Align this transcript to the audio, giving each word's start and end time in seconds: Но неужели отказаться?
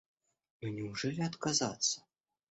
Но 0.61 0.69
неужели 0.69 1.21
отказаться? 1.21 2.01